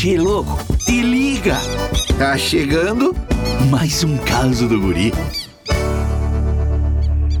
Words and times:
Che, 0.00 0.16
louco, 0.16 0.56
te 0.86 1.02
liga! 1.02 1.56
Tá 2.16 2.38
chegando 2.38 3.16
mais 3.68 4.04
um 4.04 4.16
caso 4.18 4.68
do 4.68 4.80
guri. 4.80 5.10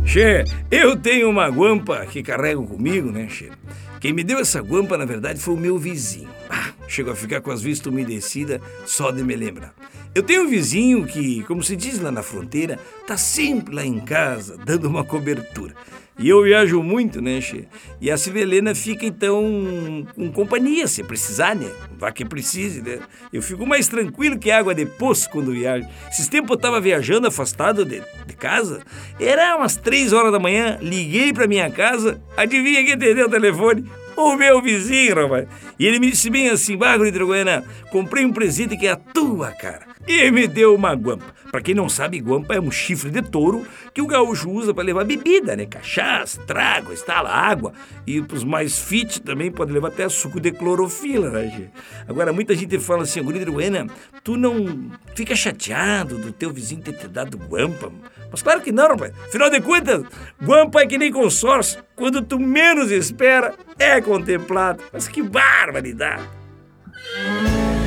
Che, 0.04 0.42
eu 0.68 0.96
tenho 0.96 1.30
uma 1.30 1.48
guampa 1.48 2.04
que 2.06 2.20
carrego 2.20 2.66
comigo, 2.66 3.12
né, 3.12 3.28
Che? 3.28 3.50
Quem 4.00 4.12
me 4.12 4.24
deu 4.24 4.40
essa 4.40 4.60
guampa, 4.60 4.98
na 4.98 5.04
verdade, 5.04 5.38
foi 5.38 5.54
o 5.54 5.56
meu 5.56 5.78
vizinho. 5.78 6.28
Ah, 6.50 6.72
chegou 6.88 7.12
a 7.12 7.16
ficar 7.16 7.40
com 7.42 7.52
as 7.52 7.62
vistas 7.62 7.92
umedecidas 7.92 8.60
só 8.84 9.12
de 9.12 9.22
me 9.22 9.36
lembrar. 9.36 9.72
Eu 10.12 10.24
tenho 10.24 10.42
um 10.42 10.48
vizinho 10.48 11.06
que, 11.06 11.44
como 11.44 11.62
se 11.62 11.76
diz 11.76 12.00
lá 12.00 12.10
na 12.10 12.24
fronteira, 12.24 12.76
tá 13.06 13.16
sempre 13.16 13.72
lá 13.72 13.86
em 13.86 14.00
casa, 14.00 14.58
dando 14.58 14.88
uma 14.88 15.04
cobertura. 15.04 15.76
E 16.18 16.28
eu 16.28 16.42
viajo 16.42 16.82
muito, 16.82 17.22
né, 17.22 17.40
Che? 17.40 17.68
E 18.00 18.10
a 18.10 18.16
Civelena 18.16 18.74
fica, 18.74 19.06
então, 19.06 20.06
com 20.14 20.32
companhia, 20.32 20.88
se 20.88 21.04
precisar, 21.04 21.54
né? 21.54 21.70
Vá 21.96 22.10
que 22.10 22.24
precise, 22.24 22.82
né? 22.82 22.98
Eu 23.32 23.40
fico 23.40 23.64
mais 23.64 23.86
tranquilo 23.86 24.38
que 24.38 24.50
água 24.50 24.74
de 24.74 24.84
poço 24.84 25.30
quando 25.30 25.52
viajo. 25.52 25.86
Esses 26.10 26.26
tempos 26.26 26.50
eu 26.50 26.56
tava 26.56 26.80
viajando 26.80 27.28
afastado 27.28 27.84
de, 27.84 28.02
de 28.26 28.34
casa. 28.34 28.80
Era 29.20 29.56
umas 29.56 29.76
três 29.76 30.12
horas 30.12 30.32
da 30.32 30.40
manhã, 30.40 30.78
liguei 30.82 31.32
pra 31.32 31.46
minha 31.46 31.70
casa, 31.70 32.20
adivinha 32.36 32.84
quem 32.84 32.94
atendeu 32.94 33.26
o 33.26 33.30
telefone? 33.30 33.84
o 34.16 34.36
meu 34.36 34.60
vizinho, 34.60 35.14
rapaz. 35.14 35.46
E 35.78 35.86
ele 35.86 36.00
me 36.00 36.10
disse 36.10 36.28
bem 36.28 36.50
assim, 36.50 36.76
Bagulho 36.76 37.12
de 37.12 37.18
Goiânia, 37.18 37.62
comprei 37.90 38.24
um 38.24 38.32
presente 38.32 38.76
que 38.76 38.86
é 38.86 38.90
a 38.90 38.96
tua, 38.96 39.52
cara. 39.52 39.86
E 40.08 40.30
me 40.30 40.48
deu 40.48 40.74
uma 40.74 40.94
guampa. 40.94 41.26
Pra 41.50 41.60
quem 41.60 41.74
não 41.74 41.86
sabe, 41.86 42.18
guampa 42.18 42.54
é 42.54 42.60
um 42.60 42.70
chifre 42.70 43.10
de 43.10 43.20
touro 43.20 43.66
que 43.92 44.00
o 44.00 44.06
gaúcho 44.06 44.50
usa 44.50 44.72
para 44.72 44.82
levar 44.82 45.04
bebida, 45.04 45.54
né? 45.54 45.66
Cachaça, 45.66 46.40
trago, 46.46 46.94
estala, 46.94 47.28
água. 47.28 47.74
E 48.06 48.22
pros 48.22 48.42
mais 48.42 48.78
fit 48.78 49.20
também 49.20 49.52
pode 49.52 49.70
levar 49.70 49.88
até 49.88 50.08
suco 50.08 50.40
de 50.40 50.50
clorofila, 50.50 51.28
né, 51.30 51.42
gente? 51.50 51.70
Agora, 52.08 52.32
muita 52.32 52.54
gente 52.54 52.78
fala 52.78 53.02
assim, 53.02 53.22
Guri 53.22 53.38
de 53.38 53.50
Goiânia, 53.50 53.86
tu 54.24 54.38
não 54.38 54.90
fica 55.14 55.36
chateado 55.36 56.16
do 56.16 56.32
teu 56.32 56.50
vizinho 56.50 56.80
ter 56.80 56.94
te 56.94 57.06
dado 57.06 57.36
guampa? 57.36 57.92
Mas 58.30 58.40
claro 58.40 58.62
que 58.62 58.72
não, 58.72 58.88
rapaz. 58.88 59.12
Afinal 59.26 59.50
de 59.50 59.60
contas, 59.60 60.04
guampa 60.42 60.80
é 60.80 60.86
que 60.86 60.96
nem 60.96 61.12
consórcio. 61.12 61.82
Quando 61.94 62.22
tu 62.22 62.38
menos 62.38 62.90
espera, 62.90 63.54
é 63.78 64.00
contemplado. 64.00 64.82
Mas 64.90 65.06
que 65.06 65.22
barbaridade! 65.22 66.22